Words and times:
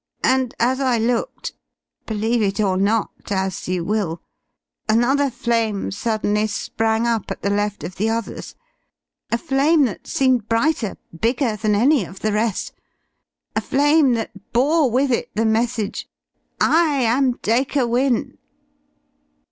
And 0.23 0.55
as 0.59 0.79
I 0.79 0.97
looked 0.97 1.53
believe 2.07 2.41
it 2.41 2.59
or 2.59 2.75
not, 2.75 3.11
as 3.29 3.67
you 3.67 3.83
will 3.83 4.19
another 4.89 5.29
flame 5.29 5.91
suddenly 5.91 6.47
sprang 6.47 7.05
up 7.05 7.29
at 7.29 7.43
the 7.43 7.51
left 7.51 7.83
of 7.83 7.97
the 7.97 8.09
others, 8.09 8.55
a 9.31 9.37
flame 9.37 9.85
that 9.85 10.07
seemed 10.07 10.49
brighter, 10.49 10.97
bigger 11.15 11.55
than 11.55 11.75
any 11.75 12.03
of 12.03 12.21
the 12.21 12.33
rest, 12.33 12.73
a 13.55 13.61
flame 13.61 14.15
that 14.15 14.51
bore 14.53 14.89
with 14.89 15.11
it 15.11 15.29
the 15.35 15.45
message: 15.45 16.09
'I 16.59 16.87
am 17.03 17.33
Dacre 17.43 17.85
Wynne'." 17.85 18.39